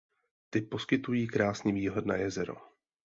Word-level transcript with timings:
Ty 0.49 0.61
poskytují 0.61 1.27
krásný 1.27 1.71
výhled 1.71 2.05
na 2.05 2.15
jezero. 2.15 2.55